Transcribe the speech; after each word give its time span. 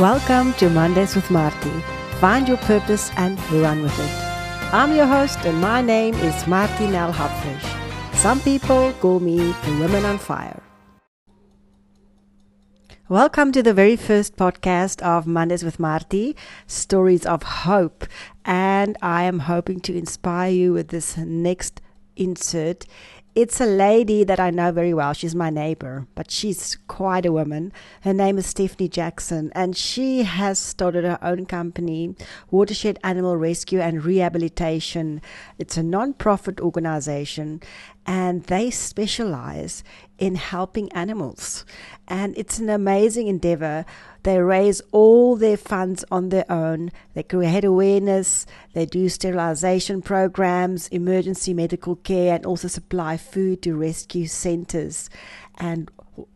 Welcome 0.00 0.54
to 0.54 0.68
Mondays 0.68 1.14
with 1.14 1.30
Marty. 1.30 1.70
Find 2.18 2.48
your 2.48 2.56
purpose 2.56 3.12
and 3.16 3.38
run 3.52 3.80
with 3.80 3.96
it. 3.96 4.10
I'm 4.74 4.92
your 4.92 5.06
host, 5.06 5.38
and 5.44 5.60
my 5.60 5.82
name 5.82 6.14
is 6.14 6.48
Marty 6.48 6.88
Nell 6.88 7.12
Hopfish. 7.12 7.64
Some 8.18 8.40
people 8.40 8.92
call 8.94 9.20
me 9.20 9.36
the 9.36 9.76
Woman 9.78 10.04
on 10.04 10.18
Fire. 10.18 10.60
Welcome 13.08 13.52
to 13.52 13.62
the 13.62 13.72
very 13.72 13.94
first 13.94 14.34
podcast 14.34 15.00
of 15.00 15.28
Mondays 15.28 15.62
with 15.62 15.78
Marty, 15.78 16.34
Stories 16.66 17.24
of 17.24 17.44
Hope. 17.44 18.04
And 18.44 18.96
I 19.00 19.22
am 19.22 19.38
hoping 19.38 19.78
to 19.82 19.96
inspire 19.96 20.50
you 20.50 20.72
with 20.72 20.88
this 20.88 21.16
next 21.18 21.80
insert. 22.16 22.84
It's 23.34 23.60
a 23.60 23.66
lady 23.66 24.22
that 24.22 24.38
I 24.38 24.50
know 24.50 24.70
very 24.70 24.94
well. 24.94 25.12
She's 25.12 25.34
my 25.34 25.50
neighbor, 25.50 26.06
but 26.14 26.30
she's 26.30 26.78
quite 26.86 27.26
a 27.26 27.32
woman. 27.32 27.72
Her 28.02 28.14
name 28.14 28.38
is 28.38 28.46
Stephanie 28.46 28.88
Jackson, 28.88 29.50
and 29.56 29.76
she 29.76 30.22
has 30.22 30.56
started 30.56 31.02
her 31.02 31.18
own 31.20 31.46
company, 31.46 32.14
Watershed 32.52 33.00
Animal 33.02 33.36
Rescue 33.36 33.80
and 33.80 34.04
Rehabilitation. 34.04 35.20
It's 35.58 35.76
a 35.76 35.82
non 35.82 36.12
profit 36.12 36.60
organization, 36.60 37.60
and 38.06 38.44
they 38.44 38.70
specialize 38.70 39.82
in 40.18 40.36
helping 40.36 40.92
animals. 40.92 41.64
And 42.06 42.36
it's 42.36 42.58
an 42.58 42.70
amazing 42.70 43.26
endeavor. 43.26 43.84
They 44.22 44.38
raise 44.38 44.80
all 44.92 45.36
their 45.36 45.56
funds 45.56 46.04
on 46.10 46.28
their 46.28 46.50
own. 46.50 46.92
They 47.14 47.22
create 47.22 47.64
awareness. 47.64 48.46
They 48.74 48.86
do 48.86 49.08
sterilization 49.08 50.02
programs, 50.02 50.88
emergency 50.88 51.52
medical 51.52 51.96
care, 51.96 52.34
and 52.34 52.46
also 52.46 52.68
supply 52.68 53.16
food 53.24 53.62
to 53.62 53.74
rescue 53.74 54.26
centers. 54.26 55.10
And 55.56 55.90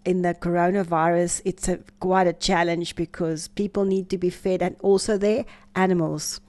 in 0.05 0.23
the 0.23 0.34
coronavirus, 0.34 1.42
it's 1.45 1.69
a, 1.69 1.78
quite 2.01 2.27
a 2.27 2.33
challenge 2.33 2.97
because 2.97 3.48
people 3.48 3.84
need 3.84 4.08
to 4.11 4.19
be 4.19 4.31
fed 4.31 4.62
and 4.62 4.77
also 4.81 5.16
their 5.16 5.44
animals. 5.75 6.41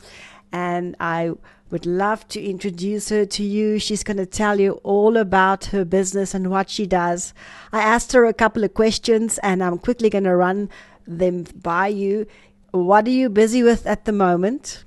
And 0.51 0.95
I 0.99 1.33
would 1.69 1.85
love 1.85 2.27
to 2.29 2.43
introduce 2.43 3.09
her 3.09 3.25
to 3.25 3.43
you. 3.43 3.77
She's 3.77 4.03
going 4.03 4.17
to 4.17 4.25
tell 4.25 4.59
you 4.59 4.73
all 4.83 5.17
about 5.17 5.65
her 5.65 5.85
business 5.85 6.33
and 6.33 6.49
what 6.49 6.69
she 6.69 6.87
does. 6.87 7.33
I 7.71 7.81
asked 7.81 8.13
her 8.13 8.25
a 8.25 8.33
couple 8.33 8.63
of 8.63 8.73
questions 8.73 9.37
and 9.39 9.63
I'm 9.63 9.77
quickly 9.77 10.09
going 10.09 10.23
to 10.23 10.35
run 10.35 10.69
them 11.05 11.45
by 11.61 11.87
you. 11.87 12.25
What 12.71 13.07
are 13.07 13.11
you 13.11 13.29
busy 13.29 13.61
with 13.61 13.85
at 13.85 14.05
the 14.05 14.11
moment? 14.11 14.83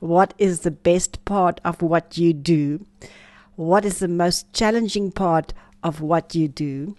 What 0.00 0.34
is 0.38 0.60
the 0.60 0.70
best 0.70 1.24
part 1.24 1.60
of 1.64 1.82
what 1.82 2.18
you 2.18 2.32
do? 2.32 2.84
What 3.56 3.84
is 3.84 4.00
the 4.00 4.08
most 4.08 4.52
challenging 4.52 5.12
part 5.12 5.52
of 5.82 6.00
what 6.00 6.34
you 6.34 6.48
do? 6.48 6.96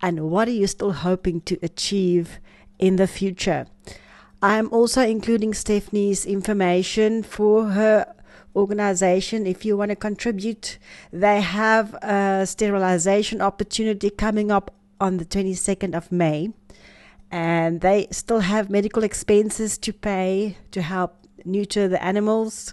And 0.00 0.30
what 0.30 0.48
are 0.48 0.52
you 0.52 0.66
still 0.66 0.92
hoping 0.92 1.42
to 1.42 1.58
achieve 1.62 2.40
in 2.78 2.96
the 2.96 3.06
future? 3.06 3.66
I'm 4.40 4.72
also 4.72 5.02
including 5.02 5.52
Stephanie's 5.52 6.24
information 6.24 7.22
for 7.22 7.66
her 7.70 8.14
organization 8.56 9.46
if 9.46 9.66
you 9.66 9.76
want 9.76 9.90
to 9.90 9.96
contribute. 9.96 10.78
They 11.12 11.42
have 11.42 11.92
a 11.96 12.46
sterilization 12.46 13.42
opportunity 13.42 14.08
coming 14.08 14.50
up 14.50 14.74
on 15.00 15.18
the 15.18 15.26
22nd 15.26 15.94
of 15.94 16.10
May, 16.10 16.54
and 17.30 17.82
they 17.82 18.06
still 18.10 18.40
have 18.40 18.70
medical 18.70 19.04
expenses 19.04 19.76
to 19.78 19.92
pay 19.92 20.56
to 20.70 20.80
help 20.80 21.26
neuter 21.44 21.88
the 21.88 22.02
animals 22.02 22.72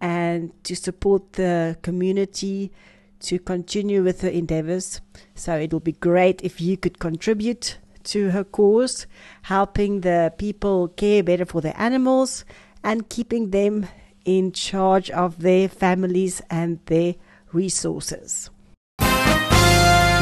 and 0.00 0.52
to 0.64 0.74
support 0.76 1.34
the 1.34 1.76
community 1.82 2.72
to 3.20 3.38
continue 3.38 4.02
with 4.02 4.20
her 4.22 4.28
endeavors. 4.28 5.00
So 5.34 5.56
it 5.56 5.72
will 5.72 5.80
be 5.80 5.92
great 5.92 6.42
if 6.42 6.60
you 6.60 6.76
could 6.76 6.98
contribute 6.98 7.78
to 8.04 8.30
her 8.30 8.44
cause, 8.44 9.06
helping 9.42 10.00
the 10.00 10.32
people 10.38 10.88
care 10.88 11.22
better 11.22 11.44
for 11.44 11.60
their 11.60 11.74
animals 11.76 12.44
and 12.82 13.08
keeping 13.08 13.50
them 13.50 13.86
in 14.24 14.52
charge 14.52 15.10
of 15.10 15.40
their 15.40 15.68
families 15.68 16.40
and 16.50 16.78
their 16.86 17.14
resources. 17.52 18.50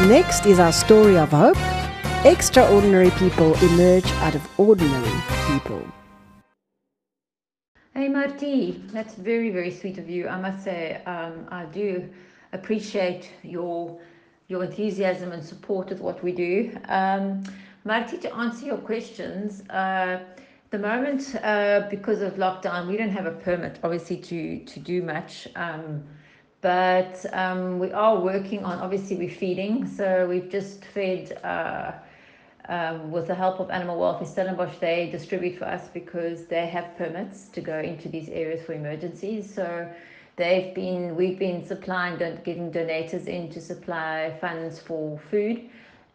Next 0.08 0.46
is 0.46 0.58
our 0.58 0.72
story 0.72 1.18
of 1.18 1.30
hope. 1.30 1.56
Extraordinary 2.24 3.10
people 3.10 3.54
emerge 3.62 4.06
out 4.22 4.34
of 4.34 4.60
ordinary 4.60 5.22
people. 5.46 5.82
Hey 7.96 8.10
Marty, 8.10 8.84
that's 8.92 9.14
very 9.14 9.48
very 9.48 9.70
sweet 9.70 9.96
of 9.96 10.06
you. 10.10 10.28
I 10.28 10.38
must 10.38 10.62
say, 10.62 11.00
um, 11.06 11.48
I 11.48 11.64
do 11.64 12.06
appreciate 12.52 13.30
your 13.42 13.98
your 14.48 14.64
enthusiasm 14.64 15.32
and 15.32 15.42
support 15.42 15.90
of 15.90 16.02
what 16.02 16.22
we 16.22 16.32
do. 16.32 16.76
Um, 16.88 17.42
Marty, 17.84 18.18
to 18.18 18.34
answer 18.34 18.66
your 18.66 18.76
questions, 18.76 19.62
uh, 19.70 20.18
the 20.68 20.78
moment, 20.78 21.36
uh, 21.36 21.86
because 21.88 22.20
of 22.20 22.34
lockdown, 22.34 22.86
we 22.86 22.98
don't 22.98 23.16
have 23.20 23.24
a 23.24 23.30
permit, 23.30 23.78
obviously, 23.82 24.18
to 24.18 24.58
to 24.58 24.78
do 24.78 25.00
much. 25.00 25.48
Um, 25.56 26.04
but 26.60 27.24
um, 27.32 27.78
we 27.78 27.92
are 27.92 28.20
working 28.20 28.62
on. 28.62 28.78
Obviously, 28.80 29.16
we're 29.16 29.38
feeding, 29.44 29.86
so 29.88 30.28
we've 30.28 30.50
just 30.50 30.84
fed. 30.84 31.40
Uh, 31.42 31.92
um, 32.68 33.10
with 33.10 33.26
the 33.26 33.34
help 33.34 33.60
of 33.60 33.70
Animal 33.70 33.98
Welfare 33.98 34.26
Stellenbosch, 34.26 34.78
they 34.78 35.08
distribute 35.10 35.58
for 35.58 35.64
us 35.66 35.88
because 35.92 36.46
they 36.46 36.66
have 36.66 36.96
permits 36.96 37.48
to 37.48 37.60
go 37.60 37.78
into 37.78 38.08
these 38.08 38.28
areas 38.28 38.64
for 38.64 38.72
emergencies. 38.72 39.52
So 39.52 39.88
they've 40.36 40.74
been, 40.74 41.16
we've 41.16 41.38
been 41.38 41.64
supplying, 41.64 42.18
getting 42.18 42.72
donators 42.72 43.26
in 43.26 43.50
to 43.50 43.60
supply 43.60 44.36
funds 44.40 44.80
for 44.80 45.18
food 45.30 45.68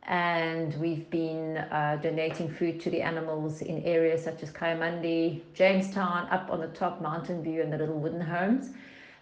and 0.03 0.73
we've 0.75 1.09
been 1.09 1.57
uh, 1.57 1.99
donating 2.01 2.49
food 2.49 2.81
to 2.81 2.89
the 2.89 3.01
animals 3.01 3.61
in 3.61 3.83
areas 3.83 4.23
such 4.23 4.41
as 4.41 4.51
Kayamandi, 4.51 5.41
Jamestown, 5.53 6.27
up 6.31 6.49
on 6.49 6.59
the 6.59 6.67
top 6.69 7.01
Mountain 7.01 7.43
View 7.43 7.61
and 7.61 7.71
the 7.71 7.77
little 7.77 7.99
wooden 7.99 8.21
homes, 8.21 8.71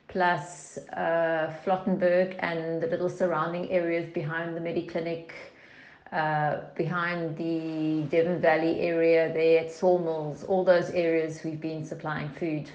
plus 0.08 0.78
uh, 0.94 1.54
Vlottenburg 1.66 2.38
and 2.40 2.82
the 2.82 2.88
little 2.88 3.10
surrounding 3.10 3.70
areas 3.70 4.10
behind 4.14 4.56
the 4.56 4.62
Mediclinic, 4.62 5.32
uh, 6.12 6.62
behind 6.76 7.38
the 7.38 8.02
Devon 8.10 8.42
Valley 8.42 8.80
area 8.80 9.32
there 9.32 9.60
at 9.60 9.72
Sawmills, 9.72 10.44
all 10.44 10.64
those 10.64 10.90
areas 10.90 11.42
we've 11.44 11.62
been 11.62 11.86
supplying 11.86 12.30
food 12.30 12.70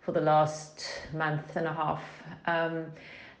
for 0.00 0.12
the 0.12 0.20
last 0.20 0.86
month 1.12 1.56
and 1.56 1.66
a 1.66 1.72
half. 1.72 2.02
Um, 2.46 2.86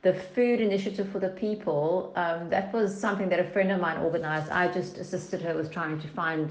the 0.02 0.12
food 0.12 0.60
initiative 0.60 1.08
for 1.08 1.18
the 1.18 1.30
people, 1.30 2.12
um, 2.16 2.50
that 2.50 2.72
was 2.72 2.98
something 2.98 3.28
that 3.30 3.40
a 3.40 3.44
friend 3.44 3.70
of 3.72 3.80
mine 3.80 3.98
organized. 3.98 4.50
I 4.50 4.70
just 4.70 4.98
assisted 4.98 5.40
her 5.42 5.54
with 5.54 5.72
trying 5.72 6.00
to 6.00 6.08
find 6.08 6.50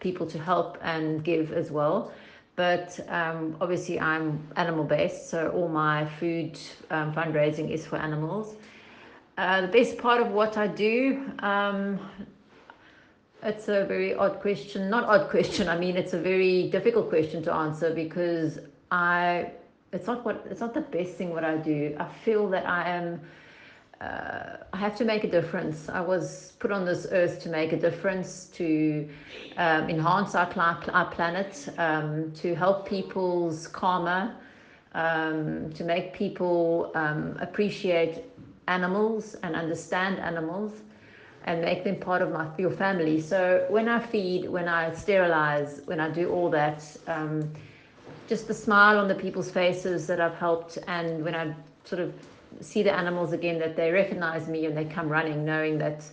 people 0.00 0.26
to 0.26 0.38
help 0.38 0.78
and 0.82 1.22
give 1.22 1.52
as 1.52 1.70
well. 1.70 2.12
But 2.56 2.98
um, 3.08 3.56
obviously, 3.60 3.98
I'm 3.98 4.46
animal 4.56 4.84
based, 4.84 5.30
so 5.30 5.50
all 5.50 5.68
my 5.68 6.06
food 6.20 6.58
fundraising 6.90 7.70
is 7.70 7.86
for 7.86 7.96
animals. 7.96 8.56
Uh, 9.38 9.62
the 9.62 9.68
best 9.68 9.96
part 9.96 10.20
of 10.20 10.30
what 10.32 10.58
I 10.58 10.66
do, 10.66 11.30
um, 11.38 11.98
it's 13.42 13.68
a 13.68 13.86
very 13.86 14.14
odd 14.14 14.40
question. 14.40 14.90
Not 14.90 15.04
odd 15.04 15.30
question, 15.30 15.68
I 15.68 15.78
mean, 15.78 15.96
it's 15.96 16.12
a 16.12 16.18
very 16.18 16.68
difficult 16.68 17.08
question 17.08 17.42
to 17.44 17.54
answer 17.54 17.94
because 17.94 18.58
I 18.90 19.52
it's 19.90 20.06
not 20.06 20.24
what 20.24 20.46
it's 20.50 20.60
not 20.60 20.74
the 20.74 20.82
best 20.82 21.14
thing 21.14 21.30
what 21.30 21.44
I 21.44 21.56
do. 21.56 21.96
I 21.98 22.04
feel 22.24 22.48
that 22.50 22.66
I 22.66 22.90
am 22.90 23.20
uh, 24.02 24.56
I 24.72 24.76
have 24.76 24.96
to 24.96 25.04
make 25.04 25.24
a 25.24 25.30
difference. 25.30 25.88
I 25.88 26.00
was 26.00 26.52
put 26.58 26.70
on 26.70 26.84
this 26.84 27.06
earth 27.10 27.40
to 27.42 27.48
make 27.48 27.72
a 27.72 27.76
difference, 27.78 28.46
to 28.54 29.08
um, 29.56 29.88
enhance 29.88 30.34
our, 30.34 30.50
our 30.92 31.10
planet, 31.10 31.68
um, 31.78 32.32
to 32.32 32.54
help 32.56 32.88
people's 32.88 33.68
karma, 33.68 34.36
um, 34.94 35.72
to 35.74 35.84
make 35.84 36.12
people 36.12 36.90
um, 36.96 37.38
appreciate 37.40 38.24
animals 38.68 39.34
and 39.42 39.54
understand 39.54 40.18
animals 40.18 40.72
and 41.44 41.60
make 41.60 41.84
them 41.84 41.96
part 41.96 42.22
of 42.22 42.30
my 42.30 42.46
your 42.58 42.70
family. 42.70 43.20
So 43.20 43.66
when 43.68 43.88
I 43.88 43.98
feed, 43.98 44.48
when 44.48 44.68
I 44.68 44.92
sterilize, 44.94 45.82
when 45.86 46.00
I 46.00 46.08
do 46.08 46.30
all 46.30 46.50
that, 46.50 46.84
um, 47.06 47.52
just 48.28 48.46
the 48.46 48.54
smile 48.54 48.98
on 48.98 49.08
the 49.08 49.14
people's 49.14 49.50
faces 49.50 50.06
that 50.06 50.20
I've 50.20 50.36
helped, 50.36 50.78
and 50.86 51.24
when 51.24 51.34
I 51.34 51.54
sort 51.84 52.00
of 52.00 52.14
see 52.60 52.82
the 52.82 52.92
animals 52.92 53.32
again, 53.32 53.58
that 53.58 53.76
they 53.76 53.90
recognize 53.90 54.46
me 54.48 54.66
and 54.66 54.76
they 54.76 54.84
come 54.84 55.08
running, 55.08 55.44
knowing 55.44 55.78
that. 55.78 56.04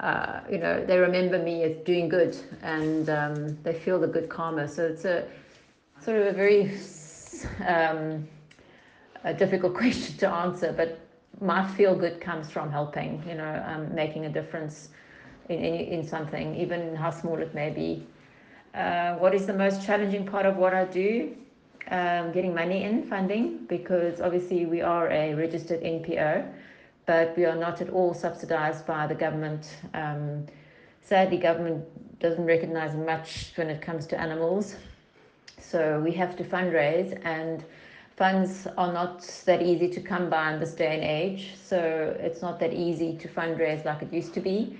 Uh, 0.00 0.40
you 0.50 0.58
know, 0.58 0.84
they 0.84 0.98
remember 0.98 1.38
me 1.38 1.62
as 1.62 1.76
doing 1.84 2.08
good 2.08 2.36
and 2.62 3.08
um, 3.08 3.56
they 3.62 3.72
feel 3.72 4.00
the 4.00 4.06
good 4.06 4.28
karma. 4.28 4.66
So 4.66 4.84
it's 4.84 5.04
a 5.04 5.28
sort 6.00 6.16
of 6.18 6.26
a 6.26 6.32
very 6.32 6.76
um, 7.64 8.26
a 9.24 9.32
difficult 9.32 9.74
question 9.82 10.16
to 10.18 10.28
answer, 10.28 10.72
but 10.76 10.98
my 11.42 11.66
feel 11.74 11.94
good 11.94 12.20
comes 12.20 12.50
from 12.50 12.70
helping, 12.70 13.22
you 13.28 13.34
know, 13.34 13.62
um, 13.66 13.94
making 13.94 14.26
a 14.26 14.28
difference 14.28 14.90
in, 15.48 15.58
in, 15.58 16.00
in 16.00 16.06
something, 16.06 16.54
even 16.54 16.94
how 16.94 17.10
small 17.10 17.38
it 17.38 17.54
may 17.54 17.70
be. 17.70 18.06
Uh, 18.74 19.16
what 19.16 19.34
is 19.34 19.46
the 19.46 19.52
most 19.52 19.84
challenging 19.84 20.24
part 20.24 20.46
of 20.46 20.56
what 20.56 20.72
I 20.72 20.84
do? 20.84 21.36
Um, 21.90 22.32
getting 22.32 22.54
money 22.54 22.84
in 22.84 23.02
funding 23.02 23.66
because 23.66 24.20
obviously 24.20 24.66
we 24.66 24.80
are 24.80 25.10
a 25.10 25.34
registered 25.34 25.82
NPO, 25.82 26.48
but 27.06 27.36
we 27.36 27.44
are 27.44 27.56
not 27.56 27.80
at 27.80 27.90
all 27.90 28.14
subsidized 28.14 28.86
by 28.86 29.06
the 29.06 29.14
government. 29.14 29.76
Um, 29.92 30.46
sadly, 31.02 31.38
government 31.38 31.84
doesn't 32.20 32.44
recognize 32.44 32.94
much 32.94 33.52
when 33.56 33.68
it 33.68 33.82
comes 33.82 34.06
to 34.06 34.20
animals. 34.20 34.76
So 35.58 36.00
we 36.00 36.12
have 36.12 36.36
to 36.36 36.44
fundraise, 36.44 37.20
and 37.24 37.64
funds 38.22 38.68
are 38.78 38.92
not 38.92 39.20
that 39.46 39.60
easy 39.62 39.88
to 39.88 40.00
come 40.00 40.30
by 40.30 40.52
in 40.52 40.60
this 40.60 40.74
day 40.74 40.94
and 40.94 41.02
age. 41.02 41.54
So 41.60 42.16
it's 42.20 42.40
not 42.40 42.60
that 42.60 42.72
easy 42.72 43.16
to 43.16 43.26
fundraise 43.26 43.84
like 43.84 44.00
it 44.00 44.12
used 44.12 44.32
to 44.34 44.40
be. 44.40 44.78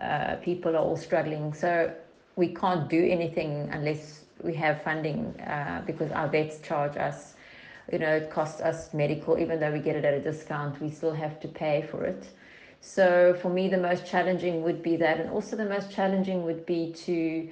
Uh, 0.00 0.36
people 0.36 0.76
are 0.76 0.84
all 0.88 0.96
struggling. 0.96 1.52
So 1.54 1.92
we 2.36 2.54
can't 2.54 2.88
do 2.88 3.04
anything 3.04 3.68
unless 3.72 4.20
we 4.44 4.54
have 4.54 4.80
funding 4.84 5.20
uh, 5.40 5.82
because 5.84 6.12
our 6.12 6.28
vets 6.28 6.60
charge 6.60 6.96
us. 6.96 7.34
You 7.90 7.98
know, 7.98 8.14
it 8.14 8.30
costs 8.30 8.60
us 8.60 8.94
medical, 8.94 9.38
even 9.38 9.58
though 9.58 9.72
we 9.72 9.80
get 9.80 9.96
it 9.96 10.04
at 10.04 10.14
a 10.14 10.20
discount, 10.20 10.80
we 10.80 10.88
still 10.88 11.14
have 11.14 11.40
to 11.40 11.48
pay 11.48 11.82
for 11.90 12.04
it. 12.04 12.28
So 12.80 13.36
for 13.42 13.48
me, 13.48 13.66
the 13.66 13.82
most 13.88 14.06
challenging 14.06 14.62
would 14.62 14.84
be 14.84 14.94
that, 14.98 15.18
and 15.18 15.30
also 15.30 15.56
the 15.56 15.70
most 15.76 15.90
challenging 15.90 16.44
would 16.44 16.64
be 16.64 16.92
to. 17.06 17.48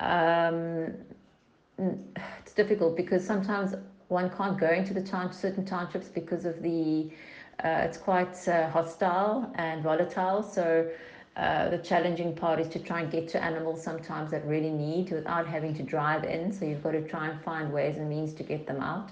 Um, 0.00 0.94
it's 2.40 2.54
difficult 2.54 2.96
because 2.96 3.22
sometimes 3.22 3.74
one 4.08 4.30
can't 4.30 4.58
go 4.58 4.70
into 4.70 4.94
the 4.94 5.02
town, 5.02 5.32
certain 5.32 5.64
townships 5.64 6.08
because 6.08 6.44
of 6.44 6.62
the. 6.62 7.10
Uh, 7.62 7.82
it's 7.84 7.98
quite 7.98 8.36
uh, 8.48 8.68
hostile 8.70 9.50
and 9.56 9.82
volatile. 9.82 10.42
So 10.42 10.88
uh, 11.36 11.68
the 11.70 11.78
challenging 11.78 12.34
part 12.34 12.60
is 12.60 12.68
to 12.68 12.78
try 12.78 13.00
and 13.00 13.10
get 13.10 13.28
to 13.28 13.42
animals 13.42 13.82
sometimes 13.82 14.30
that 14.30 14.44
really 14.46 14.70
need 14.70 15.10
without 15.10 15.46
having 15.46 15.74
to 15.74 15.82
drive 15.82 16.24
in. 16.24 16.52
So 16.52 16.64
you've 16.64 16.82
got 16.82 16.92
to 16.92 17.02
try 17.02 17.28
and 17.28 17.40
find 17.42 17.72
ways 17.72 17.96
and 17.98 18.08
means 18.08 18.32
to 18.34 18.42
get 18.42 18.66
them 18.66 18.80
out. 18.80 19.10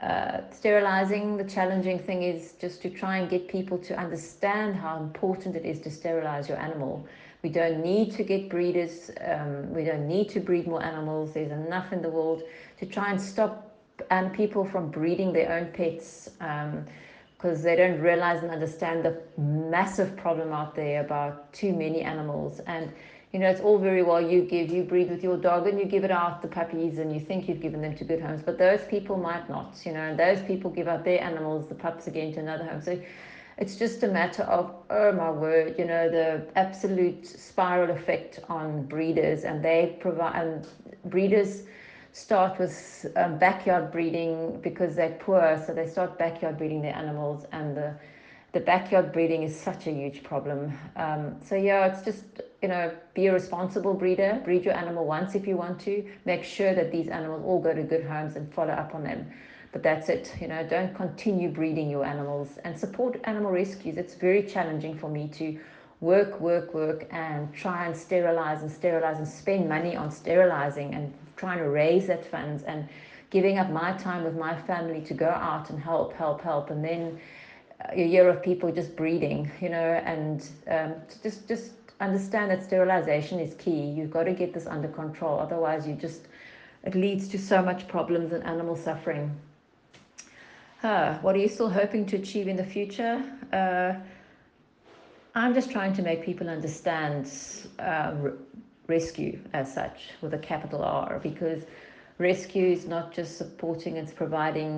Uh, 0.00 0.40
sterilizing, 0.50 1.36
the 1.36 1.44
challenging 1.44 1.98
thing 1.98 2.22
is 2.22 2.52
just 2.60 2.82
to 2.82 2.90
try 2.90 3.18
and 3.18 3.30
get 3.30 3.48
people 3.48 3.78
to 3.78 3.98
understand 3.98 4.74
how 4.74 4.98
important 4.98 5.54
it 5.56 5.64
is 5.64 5.80
to 5.80 5.90
sterilize 5.90 6.48
your 6.48 6.58
animal. 6.58 7.06
We 7.42 7.50
don't 7.50 7.82
need 7.82 8.12
to 8.12 8.24
get 8.24 8.48
breeders, 8.48 9.10
um, 9.26 9.72
we 9.72 9.84
don't 9.84 10.06
need 10.08 10.28
to 10.30 10.40
breed 10.40 10.66
more 10.66 10.82
animals. 10.82 11.34
There's 11.34 11.52
enough 11.52 11.92
in 11.92 12.02
the 12.02 12.08
world 12.08 12.42
to 12.78 12.86
try 12.86 13.10
and 13.10 13.20
stop 13.20 13.71
and 14.10 14.32
people 14.32 14.64
from 14.64 14.90
breeding 14.90 15.32
their 15.32 15.52
own 15.52 15.72
pets. 15.72 16.30
Um, 16.40 16.84
because 17.36 17.60
they 17.60 17.74
don't 17.74 17.98
realize 18.00 18.40
and 18.44 18.52
understand 18.52 19.04
the 19.04 19.20
massive 19.36 20.16
problem 20.16 20.52
out 20.52 20.76
there 20.76 21.00
about 21.00 21.52
too 21.52 21.72
many 21.72 22.00
animals. 22.00 22.60
And 22.68 22.92
you 23.32 23.38
know, 23.38 23.48
it's 23.48 23.62
all 23.62 23.78
very 23.78 24.02
well 24.02 24.20
you 24.20 24.42
give, 24.42 24.68
you 24.70 24.82
breed 24.82 25.10
with 25.10 25.24
your 25.24 25.38
dog 25.38 25.66
and 25.66 25.78
you 25.78 25.86
give 25.86 26.04
it 26.04 26.10
out 26.10 26.42
the 26.42 26.48
puppies 26.48 26.98
and 26.98 27.12
you 27.12 27.18
think 27.18 27.48
you've 27.48 27.60
given 27.60 27.80
them 27.80 27.96
to 27.96 28.04
good 28.04 28.20
homes, 28.20 28.42
but 28.42 28.58
those 28.58 28.82
people 28.84 29.16
might 29.16 29.48
not, 29.48 29.74
you 29.84 29.92
know, 29.92 30.00
and 30.00 30.18
those 30.18 30.42
people 30.42 30.70
give 30.70 30.86
out 30.86 31.04
their 31.04 31.20
animals, 31.22 31.66
the 31.66 31.74
pups 31.74 32.06
again 32.06 32.32
to 32.34 32.40
another 32.40 32.64
home. 32.64 32.82
So 32.82 33.00
it's 33.56 33.76
just 33.76 34.02
a 34.02 34.08
matter 34.08 34.42
of, 34.42 34.74
oh 34.90 35.12
my 35.12 35.30
word, 35.30 35.76
you 35.78 35.86
know, 35.86 36.10
the 36.10 36.46
absolute 36.56 37.26
spiral 37.26 37.90
effect 37.96 38.40
on 38.50 38.84
breeders 38.84 39.44
and 39.44 39.64
they 39.64 39.96
provide, 39.98 40.36
and 40.36 40.68
breeders 41.06 41.62
start 42.12 42.58
with 42.58 43.06
um, 43.16 43.38
backyard 43.38 43.90
breeding 43.90 44.60
because 44.60 44.94
they're 44.94 45.16
poor, 45.18 45.62
so 45.66 45.74
they 45.74 45.86
start 45.86 46.18
backyard 46.18 46.58
breeding 46.58 46.82
their 46.82 46.94
animals, 46.94 47.46
and 47.52 47.76
the 47.76 47.94
the 48.52 48.60
backyard 48.60 49.12
breeding 49.12 49.42
is 49.42 49.58
such 49.58 49.86
a 49.86 49.90
huge 49.90 50.22
problem. 50.22 50.78
Um, 50.96 51.36
so 51.42 51.54
yeah, 51.54 51.86
it's 51.86 52.02
just 52.02 52.24
you 52.60 52.68
know 52.68 52.92
be 53.14 53.26
a 53.26 53.32
responsible 53.32 53.94
breeder. 53.94 54.40
Breed 54.44 54.64
your 54.64 54.74
animal 54.74 55.06
once 55.06 55.34
if 55.34 55.46
you 55.46 55.56
want 55.56 55.80
to. 55.80 56.04
Make 56.26 56.44
sure 56.44 56.74
that 56.74 56.92
these 56.92 57.08
animals 57.08 57.42
all 57.44 57.60
go 57.60 57.74
to 57.74 57.82
good 57.82 58.04
homes 58.04 58.36
and 58.36 58.52
follow 58.52 58.72
up 58.72 58.94
on 58.94 59.04
them. 59.04 59.30
But 59.72 59.82
that's 59.82 60.10
it. 60.10 60.36
You 60.38 60.48
know, 60.48 60.62
don't 60.62 60.94
continue 60.94 61.48
breeding 61.48 61.88
your 61.88 62.04
animals 62.04 62.58
and 62.64 62.78
support 62.78 63.18
animal 63.24 63.50
rescues. 63.50 63.96
It's 63.96 64.14
very 64.14 64.42
challenging 64.42 64.94
for 64.98 65.08
me 65.08 65.28
to 65.28 65.58
work, 66.02 66.38
work, 66.40 66.74
work, 66.74 67.06
and 67.10 67.54
try 67.54 67.86
and 67.86 67.96
sterilize 67.96 68.60
and 68.60 68.70
sterilize 68.70 69.16
and 69.16 69.26
spend 69.26 69.66
money 69.66 69.96
on 69.96 70.10
sterilizing 70.10 70.94
and 70.94 71.14
trying 71.36 71.58
to 71.58 71.68
raise 71.68 72.06
that 72.06 72.24
funds 72.24 72.62
and 72.64 72.88
giving 73.30 73.58
up 73.58 73.70
my 73.70 73.92
time 73.92 74.24
with 74.24 74.36
my 74.36 74.54
family 74.62 75.00
to 75.00 75.14
go 75.14 75.28
out 75.28 75.70
and 75.70 75.80
help, 75.80 76.12
help, 76.12 76.40
help, 76.40 76.70
and 76.70 76.84
then 76.84 77.18
a 77.90 78.04
year 78.04 78.28
of 78.28 78.42
people 78.42 78.70
just 78.70 78.94
breeding, 78.94 79.50
you 79.60 79.68
know, 79.68 80.02
and 80.04 80.48
um, 80.68 80.94
just 81.22 81.48
just 81.48 81.72
understand 82.00 82.50
that 82.50 82.62
sterilization 82.62 83.38
is 83.38 83.54
key. 83.54 83.90
You've 83.90 84.10
got 84.10 84.24
to 84.24 84.32
get 84.32 84.52
this 84.52 84.66
under 84.66 84.88
control, 84.88 85.38
otherwise 85.38 85.86
you 85.86 85.94
just 85.94 86.28
it 86.84 86.94
leads 86.94 87.28
to 87.28 87.38
so 87.38 87.62
much 87.62 87.88
problems 87.88 88.32
and 88.32 88.42
animal 88.44 88.76
suffering. 88.76 89.34
Uh, 90.82 91.16
what 91.18 91.36
are 91.36 91.38
you 91.38 91.48
still 91.48 91.70
hoping 91.70 92.04
to 92.06 92.16
achieve 92.16 92.48
in 92.48 92.56
the 92.56 92.64
future? 92.64 93.22
Uh, 93.52 93.94
I'm 95.34 95.54
just 95.54 95.70
trying 95.70 95.94
to 95.94 96.02
make 96.02 96.24
people 96.24 96.48
understand 96.48 97.30
uh, 97.78 98.14
rescue 98.96 99.34
as 99.60 99.66
such 99.80 99.98
with 100.22 100.32
a 100.40 100.42
capital 100.50 100.82
R 100.82 101.18
because 101.30 101.60
rescue 102.18 102.66
is 102.76 102.82
not 102.94 103.06
just 103.18 103.30
supporting, 103.42 103.92
it's 103.96 104.12
providing 104.24 104.72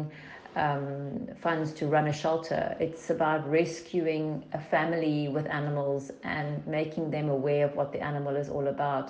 um, 0.57 1.29
funds 1.45 1.73
to 1.79 1.87
run 1.87 2.07
a 2.09 2.13
shelter. 2.23 2.63
It's 2.87 3.11
about 3.11 3.41
rescuing 3.61 4.25
a 4.53 4.61
family 4.75 5.29
with 5.37 5.47
animals 5.61 6.03
and 6.23 6.49
making 6.67 7.11
them 7.11 7.29
aware 7.39 7.65
of 7.69 7.73
what 7.79 7.93
the 7.93 8.01
animal 8.13 8.35
is 8.43 8.49
all 8.49 8.69
about. 8.69 9.07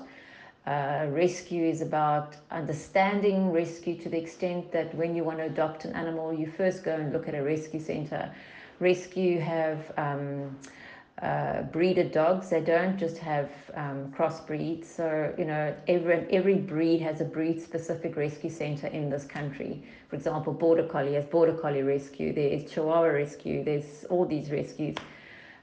Uh, 0.66 1.06
rescue 1.24 1.64
is 1.74 1.80
about 1.82 2.28
understanding 2.50 3.52
rescue 3.52 3.96
to 4.04 4.08
the 4.08 4.18
extent 4.24 4.72
that 4.72 4.88
when 5.00 5.10
you 5.16 5.22
want 5.28 5.38
to 5.38 5.44
adopt 5.44 5.84
an 5.84 5.92
animal, 6.02 6.32
you 6.40 6.46
first 6.60 6.78
go 6.88 6.94
and 7.00 7.12
look 7.12 7.26
at 7.28 7.34
a 7.34 7.42
rescue 7.42 7.80
center. 7.80 8.22
Rescue 8.80 9.38
have 9.40 9.80
um, 9.96 10.56
uh, 11.22 11.62
breeded 11.62 12.10
dogs. 12.12 12.50
They 12.50 12.60
don't 12.60 12.98
just 12.98 13.18
have 13.18 13.50
um, 13.74 14.12
crossbreeds. 14.16 14.84
So, 14.84 15.32
you 15.38 15.44
know, 15.44 15.74
every, 15.86 16.26
every 16.30 16.56
breed 16.56 17.00
has 17.02 17.20
a 17.20 17.24
breed 17.24 17.60
specific 17.62 18.16
rescue 18.16 18.50
center 18.50 18.88
in 18.88 19.10
this 19.10 19.24
country. 19.24 19.82
For 20.08 20.16
example, 20.16 20.52
Border 20.52 20.86
Collie 20.86 21.14
has 21.14 21.24
Border 21.24 21.54
Collie 21.54 21.82
Rescue, 21.82 22.32
there's 22.32 22.70
Chihuahua 22.70 23.06
Rescue, 23.06 23.64
there's 23.64 24.04
all 24.10 24.24
these 24.26 24.50
rescues, 24.50 24.96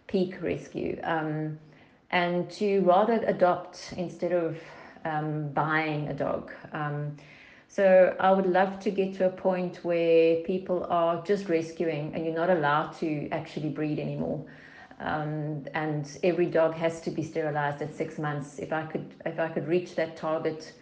Peak 0.07 0.41
Rescue. 0.41 0.99
Um, 1.03 1.59
and 2.11 2.49
to 2.51 2.81
rather 2.81 3.23
adopt 3.25 3.93
instead 3.97 4.33
of 4.33 4.57
um, 5.05 5.49
buying 5.49 6.07
a 6.09 6.13
dog. 6.13 6.51
Um, 6.73 7.15
so 7.67 8.15
I 8.19 8.31
would 8.31 8.45
love 8.47 8.79
to 8.81 8.91
get 8.91 9.13
to 9.15 9.27
a 9.27 9.29
point 9.29 9.79
where 9.83 10.37
people 10.43 10.85
are 10.89 11.23
just 11.23 11.47
rescuing 11.47 12.13
and 12.13 12.25
you're 12.25 12.35
not 12.35 12.49
allowed 12.49 12.91
to 12.99 13.29
actually 13.31 13.69
breed 13.69 13.97
anymore. 13.97 14.45
Um, 15.01 15.65
and 15.73 16.17
every 16.23 16.45
dog 16.45 16.75
has 16.75 17.01
to 17.01 17.11
be 17.11 17.23
sterilized 17.23 17.81
at 17.81 17.93
six 17.95 18.19
months. 18.19 18.59
If 18.59 18.71
I 18.71 18.83
could, 18.83 19.13
if 19.25 19.39
I 19.39 19.49
could 19.49 19.67
reach 19.67 19.95
that 19.95 20.15
target, 20.15 20.73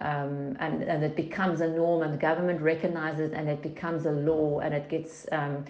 um, 0.00 0.56
and 0.58 0.82
and 0.82 1.04
it 1.04 1.14
becomes 1.14 1.60
a 1.60 1.68
norm, 1.68 2.02
and 2.02 2.12
the 2.12 2.18
government 2.18 2.60
recognizes, 2.60 3.32
and 3.32 3.48
it 3.48 3.62
becomes 3.62 4.06
a 4.06 4.10
law, 4.10 4.58
and 4.58 4.74
it 4.74 4.88
gets 4.88 5.26
um, 5.30 5.64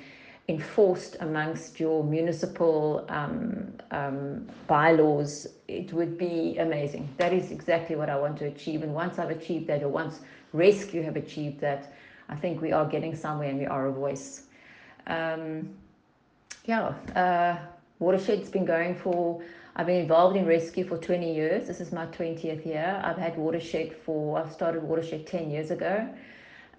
enforced 0.48 1.16
amongst 1.20 1.80
your 1.80 2.04
municipal 2.04 3.04
um, 3.08 3.72
um, 3.90 4.46
bylaws, 4.66 5.46
it 5.68 5.92
would 5.92 6.18
be 6.18 6.56
amazing. 6.58 7.08
That 7.16 7.32
is 7.32 7.50
exactly 7.50 7.96
what 7.96 8.10
I 8.10 8.16
want 8.16 8.38
to 8.38 8.46
achieve. 8.46 8.82
And 8.82 8.94
once 8.94 9.18
I've 9.18 9.30
achieved 9.30 9.66
that, 9.68 9.82
or 9.82 9.88
once 9.88 10.20
rescue 10.52 11.02
have 11.02 11.16
achieved 11.16 11.60
that, 11.60 11.92
I 12.28 12.34
think 12.34 12.60
we 12.60 12.72
are 12.72 12.86
getting 12.86 13.14
somewhere, 13.14 13.48
and 13.48 13.58
we 13.58 13.66
are 13.66 13.86
a 13.86 13.92
voice. 13.92 14.42
Um, 15.06 15.70
yeah. 16.64 16.88
Uh, 17.14 17.73
Watershed's 18.04 18.50
been 18.50 18.66
going 18.66 18.94
for, 18.94 19.42
I've 19.76 19.86
been 19.86 20.02
involved 20.02 20.36
in 20.36 20.44
rescue 20.44 20.86
for 20.86 20.98
20 20.98 21.34
years. 21.34 21.66
This 21.66 21.80
is 21.80 21.90
my 21.90 22.06
20th 22.06 22.66
year. 22.66 23.00
I've 23.02 23.16
had 23.16 23.34
Watershed 23.38 23.96
for, 24.04 24.38
I've 24.38 24.52
started 24.52 24.82
Watershed 24.82 25.26
10 25.26 25.50
years 25.50 25.70
ago. 25.70 26.06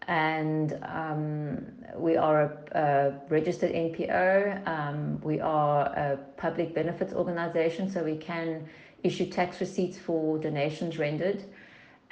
And 0.07 0.77
um, 0.83 1.65
we 1.95 2.15
are 2.15 2.41
a, 2.43 2.79
a 2.79 3.13
registered 3.29 3.71
NPO. 3.71 4.67
Um, 4.67 5.19
we 5.23 5.39
are 5.39 5.85
a 5.87 6.19
public 6.37 6.75
benefits 6.75 7.11
organization, 7.11 7.89
so 7.89 8.03
we 8.03 8.17
can 8.17 8.67
issue 9.01 9.25
tax 9.25 9.59
receipts 9.59 9.97
for 9.97 10.37
donations 10.37 10.99
rendered 10.99 11.43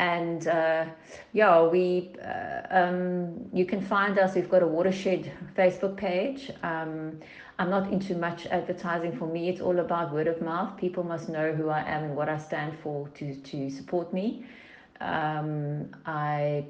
and 0.04 0.48
uh, 0.50 0.86
yeah, 1.32 1.64
we 1.64 2.12
uh, 2.22 2.62
um, 2.70 3.50
you 3.54 3.66
can 3.66 3.82
find 3.82 4.20
us. 4.20 4.36
We've 4.36 4.50
got 4.50 4.62
a 4.62 4.68
watershed 4.68 5.32
Facebook 5.58 5.96
page. 5.96 6.52
Um, 6.62 7.20
I'm 7.58 7.70
not 7.70 7.92
into 7.94 8.14
much 8.16 8.46
advertising. 8.48 9.16
For 9.18 9.28
me, 9.28 9.48
it's 9.48 9.62
all 9.62 9.80
about 9.80 10.14
word 10.14 10.28
of 10.28 10.42
mouth. 10.42 10.76
People 10.78 11.04
must 11.06 11.30
know 11.30 11.54
who 11.54 11.70
I 11.70 11.82
am 11.96 12.04
and 12.04 12.16
what 12.18 12.28
I 12.28 12.38
stand 12.38 12.78
for 12.84 13.08
to 13.20 13.36
to 13.36 13.70
support 13.70 14.14
me. 14.14 14.46
Um, 15.00 15.90
I 16.06 16.66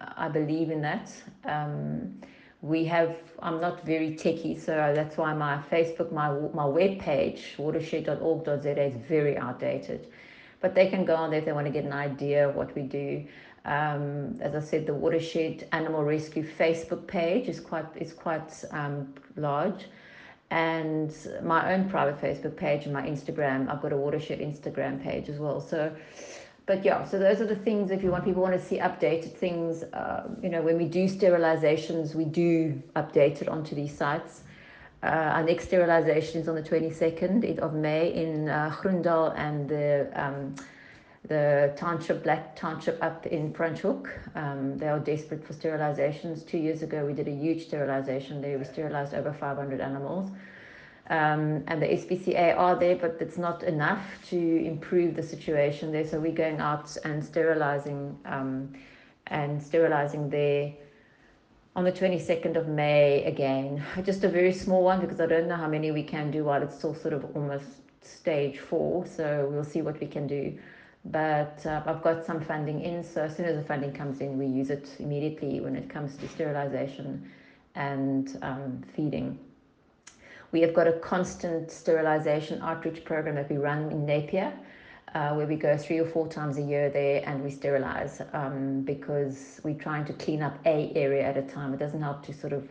I 0.00 0.28
believe 0.28 0.70
in 0.70 0.80
that. 0.80 1.12
Um, 1.44 2.20
we 2.62 2.84
have. 2.86 3.14
I'm 3.42 3.60
not 3.60 3.84
very 3.84 4.14
techy, 4.16 4.56
so 4.58 4.72
that's 4.94 5.18
why 5.18 5.34
my 5.34 5.54
Facebook, 5.70 6.12
my 6.12 6.28
my 6.54 6.64
web 6.64 6.98
page, 6.98 7.42
watershed.org.za, 7.58 8.82
is 8.90 8.96
very 9.16 9.36
outdated 9.36 10.08
but 10.60 10.74
they 10.74 10.88
can 10.88 11.04
go 11.04 11.16
on 11.16 11.30
there 11.30 11.38
if 11.38 11.44
they 11.44 11.52
want 11.52 11.66
to 11.66 11.72
get 11.72 11.84
an 11.84 11.92
idea 11.92 12.48
of 12.48 12.54
what 12.54 12.74
we 12.74 12.82
do. 12.82 13.24
Um, 13.64 14.38
as 14.40 14.54
I 14.54 14.60
said, 14.60 14.86
the 14.86 14.94
Watershed 14.94 15.68
Animal 15.72 16.02
Rescue 16.02 16.46
Facebook 16.46 17.06
page 17.06 17.48
is 17.48 17.60
quite 17.60 17.86
is 17.96 18.12
quite 18.12 18.64
um, 18.70 19.12
large, 19.36 19.86
and 20.50 21.14
my 21.42 21.74
own 21.74 21.88
private 21.88 22.20
Facebook 22.20 22.56
page 22.56 22.84
and 22.84 22.92
my 22.92 23.02
Instagram. 23.02 23.70
I've 23.70 23.82
got 23.82 23.92
a 23.92 23.96
watershed 23.96 24.40
Instagram 24.40 25.02
page 25.02 25.28
as 25.28 25.38
well. 25.38 25.60
So, 25.60 25.94
but 26.64 26.84
yeah, 26.84 27.04
so 27.04 27.18
those 27.18 27.40
are 27.42 27.46
the 27.46 27.56
things. 27.56 27.90
If 27.90 28.02
you 28.02 28.10
want 28.10 28.24
people 28.24 28.42
want 28.42 28.54
to 28.54 28.64
see 28.66 28.78
updated 28.78 29.34
things, 29.34 29.82
uh, 29.82 30.28
you 30.42 30.48
know, 30.48 30.62
when 30.62 30.78
we 30.78 30.86
do 30.86 31.04
sterilizations, 31.04 32.14
we 32.14 32.24
do 32.24 32.82
update 32.96 33.42
it 33.42 33.48
onto 33.48 33.74
these 33.74 33.94
sites. 33.94 34.42
Uh, 35.02 35.06
our 35.06 35.42
next 35.42 35.64
sterilization 35.64 36.40
is 36.42 36.48
on 36.48 36.54
the 36.54 36.62
22nd 36.62 37.58
of 37.58 37.72
May 37.72 38.12
in 38.12 38.48
uh, 38.48 38.70
Groendal 38.82 39.34
and 39.36 39.68
the 39.68 40.10
um, 40.14 40.54
the 41.28 41.72
township, 41.76 42.22
Black 42.22 42.56
Township 42.56 43.02
up 43.02 43.26
in 43.26 43.52
Franschhoek. 43.52 44.08
Um, 44.34 44.78
they 44.78 44.88
are 44.88 44.98
desperate 44.98 45.44
for 45.44 45.52
sterilizations. 45.52 46.46
Two 46.46 46.58
years 46.58 46.82
ago, 46.82 47.04
we 47.04 47.12
did 47.12 47.28
a 47.28 47.32
huge 47.32 47.66
sterilization 47.66 48.40
there. 48.40 48.58
We 48.58 48.64
sterilized 48.64 49.12
over 49.12 49.32
500 49.32 49.80
animals. 49.80 50.30
Um, 51.10 51.64
and 51.66 51.82
the 51.82 51.86
SPCA 51.86 52.56
are 52.56 52.74
there, 52.74 52.96
but 52.96 53.18
it's 53.20 53.36
not 53.36 53.64
enough 53.64 54.02
to 54.30 54.64
improve 54.64 55.14
the 55.14 55.22
situation 55.22 55.92
there. 55.92 56.06
So 56.06 56.18
we're 56.18 56.32
going 56.32 56.60
out 56.60 56.96
and 57.04 57.22
sterilizing 57.22 58.18
um, 58.24 58.72
and 59.26 59.62
sterilizing 59.62 60.30
there 60.30 60.72
on 61.76 61.84
the 61.84 61.92
22nd 61.92 62.56
of 62.56 62.68
May 62.68 63.24
again. 63.24 63.82
Just 64.04 64.24
a 64.24 64.28
very 64.28 64.52
small 64.52 64.82
one 64.82 65.00
because 65.00 65.20
I 65.20 65.26
don't 65.26 65.48
know 65.48 65.56
how 65.56 65.68
many 65.68 65.90
we 65.90 66.02
can 66.02 66.30
do 66.30 66.44
while 66.44 66.62
it's 66.62 66.76
still 66.76 66.94
sort 66.94 67.14
of 67.14 67.24
almost 67.36 67.66
stage 68.02 68.58
four. 68.58 69.06
So 69.06 69.48
we'll 69.50 69.64
see 69.64 69.82
what 69.82 70.00
we 70.00 70.06
can 70.06 70.26
do 70.26 70.58
but 71.04 71.64
uh, 71.64 71.82
I've 71.86 72.02
got 72.02 72.26
some 72.26 72.40
funding 72.40 72.82
in, 72.82 73.02
so 73.02 73.22
as 73.22 73.36
soon 73.36 73.46
as 73.46 73.56
the 73.56 73.62
funding 73.62 73.92
comes 73.92 74.20
in, 74.20 74.38
we 74.38 74.46
use 74.46 74.70
it 74.70 74.96
immediately 74.98 75.60
when 75.60 75.74
it 75.74 75.88
comes 75.88 76.16
to 76.16 76.28
sterilization 76.28 77.30
and 77.74 78.38
um, 78.42 78.82
feeding. 78.94 79.38
We 80.52 80.60
have 80.62 80.74
got 80.74 80.88
a 80.88 80.92
constant 80.92 81.70
sterilization 81.70 82.60
outreach 82.60 83.04
program 83.04 83.36
that 83.36 83.48
we 83.48 83.56
run 83.56 83.90
in 83.90 84.04
Napier, 84.04 84.52
uh, 85.14 85.34
where 85.34 85.46
we 85.46 85.56
go 85.56 85.76
three 85.76 85.98
or 85.98 86.06
four 86.06 86.28
times 86.28 86.56
a 86.56 86.62
year 86.62 86.88
there 86.88 87.22
and 87.26 87.42
we 87.42 87.50
sterilize 87.50 88.22
um, 88.32 88.82
because 88.82 89.60
we're 89.64 89.74
trying 89.74 90.04
to 90.04 90.12
clean 90.12 90.42
up 90.42 90.56
a 90.66 90.92
area 90.94 91.24
at 91.24 91.36
a 91.36 91.42
time. 91.42 91.74
It 91.74 91.78
doesn't 91.78 92.00
help 92.00 92.24
to 92.26 92.32
sort 92.32 92.52
of 92.52 92.68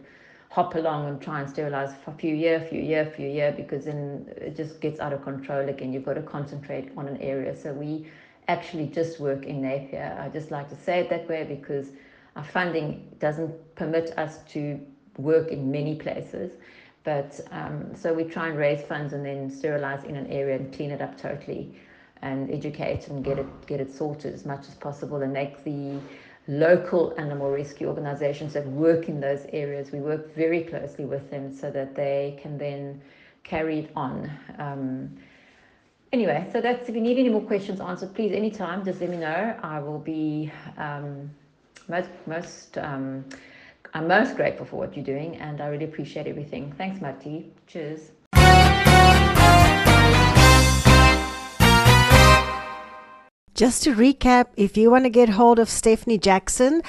hop 0.50 0.76
along 0.76 1.08
and 1.08 1.22
try 1.22 1.42
and 1.42 1.50
sterilize 1.50 1.94
for 2.04 2.12
a 2.12 2.14
few 2.16 2.34
year, 2.34 2.56
a 2.56 2.62
few 2.62 2.82
year, 2.82 3.02
a 3.02 3.12
few 3.12 3.28
year, 3.28 3.52
because 3.52 3.86
then 3.86 4.26
it 4.38 4.56
just 4.56 4.80
gets 4.82 5.00
out 5.00 5.14
of 5.14 5.24
control 5.24 5.68
again. 5.68 5.92
You've 5.92 6.06
got 6.06 6.14
to 6.16 6.22
concentrate 6.22 6.92
on 6.98 7.08
an 7.08 7.18
area. 7.18 7.56
So 7.56 7.74
we 7.74 8.08
actually 8.48 8.88
just 8.88 9.20
work 9.20 9.46
in 9.46 9.62
Napier. 9.62 10.18
I 10.20 10.30
just 10.30 10.50
like 10.50 10.70
to 10.70 10.76
say 10.76 11.02
it 11.02 11.10
that 11.10 11.28
way 11.28 11.44
because 11.44 11.90
our 12.36 12.44
funding 12.44 13.16
doesn't 13.20 13.76
permit 13.76 14.18
us 14.18 14.40
to 14.54 14.80
work 15.18 15.50
in 15.50 15.70
many 15.70 15.96
places. 15.96 16.54
But 17.04 17.40
um, 17.52 17.94
so 17.96 18.14
we 18.14 18.24
try 18.24 18.48
and 18.48 18.58
raise 18.58 18.82
funds 18.82 19.14
and 19.14 19.26
then 19.26 19.50
sterilize 19.52 20.04
in 20.06 20.16
an 20.16 20.28
area 20.28 20.56
and 20.56 20.74
clean 20.74 20.92
it 20.92 21.02
up 21.02 21.18
totally 21.18 21.76
and 22.22 22.52
educate 22.52 23.08
and 23.08 23.24
get 23.24 23.40
it 23.40 23.68
get 23.68 23.80
it 23.80 23.92
sorted 23.92 24.34
as 24.34 24.46
much 24.46 24.68
as 24.68 24.76
possible 24.76 25.22
and 25.22 25.32
make 25.34 25.64
the 25.64 26.00
local 26.48 27.14
animal 27.18 27.52
rescue 27.52 27.88
organizations 27.88 28.54
that 28.54 28.66
work 28.68 29.08
in 29.08 29.20
those 29.20 29.46
areas. 29.54 29.92
We 29.92 30.00
work 30.00 30.34
very 30.36 30.64
closely 30.64 31.06
with 31.06 31.30
them 31.30 31.54
so 31.54 31.70
that 31.72 31.96
they 31.96 32.40
can 32.42 32.58
then 32.58 33.02
carry 33.44 33.80
it 33.80 33.92
on. 33.96 34.32
Um, 34.58 35.18
anyway, 36.12 36.50
so 36.52 36.60
that's 36.60 36.90
if 36.90 36.96
you 36.96 37.02
need 37.02 37.20
any 37.20 37.30
more 37.30 37.42
questions 37.42 37.80
answered, 37.80 38.14
please 38.16 38.34
anytime 38.34 38.84
just 38.84 39.00
let 39.00 39.10
me 39.10 39.18
know. 39.18 39.56
I 39.62 39.80
will 39.80 40.00
be 40.00 40.52
um, 40.78 41.30
most 41.88 42.10
most 42.26 42.78
um, 42.78 43.26
I'm 43.94 44.08
most 44.08 44.36
grateful 44.36 44.66
for 44.66 44.76
what 44.76 44.96
you're 44.96 45.06
doing 45.06 45.38
and 45.38 45.62
I 45.62 45.68
really 45.68 45.86
appreciate 45.86 46.28
everything. 46.28 46.74
Thanks, 46.78 47.02
Marty. 47.02 47.52
Cheers. 47.68 48.12
Just 53.60 53.84
to 53.84 53.94
recap, 53.94 54.46
if 54.56 54.78
you 54.78 54.90
want 54.90 55.04
to 55.04 55.10
get 55.10 55.28
hold 55.28 55.60
of 55.60 55.70
Stephanie 55.70 56.18
Jackson 56.18 56.82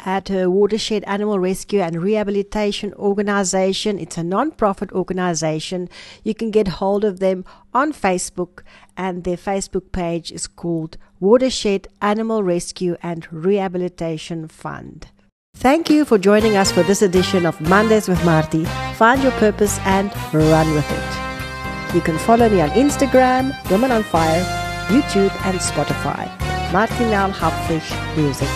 at 0.00 0.28
her 0.28 0.50
Watershed 0.50 1.02
Animal 1.04 1.38
Rescue 1.38 1.80
and 1.80 2.02
Rehabilitation 2.02 2.92
Organization, 2.92 3.98
it's 3.98 4.18
a 4.18 4.22
non-profit 4.22 4.92
organization. 4.92 5.88
You 6.22 6.34
can 6.34 6.50
get 6.50 6.68
hold 6.68 7.02
of 7.02 7.20
them 7.20 7.46
on 7.72 7.94
Facebook, 7.94 8.60
and 8.94 9.24
their 9.24 9.38
Facebook 9.38 9.90
page 9.90 10.30
is 10.30 10.46
called 10.46 10.98
Watershed 11.18 11.88
Animal 12.02 12.42
Rescue 12.42 12.98
and 13.02 13.26
Rehabilitation 13.32 14.48
Fund. 14.48 15.08
Thank 15.56 15.88
you 15.88 16.04
for 16.04 16.18
joining 16.18 16.58
us 16.58 16.70
for 16.70 16.82
this 16.82 17.00
edition 17.00 17.46
of 17.46 17.58
Mondays 17.58 18.06
with 18.06 18.22
Marty. 18.26 18.66
Find 18.96 19.22
your 19.22 19.32
purpose 19.40 19.78
and 19.86 20.14
run 20.34 20.74
with 20.74 20.90
it. 20.90 21.94
You 21.94 22.02
can 22.02 22.18
follow 22.18 22.50
me 22.50 22.60
on 22.60 22.68
Instagram, 22.72 23.56
Women 23.70 23.92
on 23.92 24.02
Fire 24.02 24.67
YouTube 24.88 25.32
and 25.44 25.58
Spotify. 25.60 26.26
Martinel 26.72 27.30
Hauptfish 27.30 27.90
Music 28.16 28.48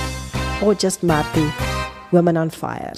or 0.63 0.75
just 0.75 1.03
Marty 1.03 1.51
Women 2.11 2.37
on 2.37 2.51
Fire. 2.51 2.95